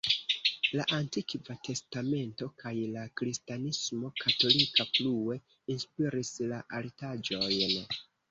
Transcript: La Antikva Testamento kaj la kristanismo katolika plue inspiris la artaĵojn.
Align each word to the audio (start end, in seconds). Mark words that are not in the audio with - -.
La 0.77 0.85
Antikva 0.99 1.55
Testamento 1.67 2.47
kaj 2.63 2.71
la 2.95 3.03
kristanismo 3.21 4.11
katolika 4.23 4.87
plue 4.95 5.37
inspiris 5.77 6.33
la 6.53 6.65
artaĵojn. 6.81 7.79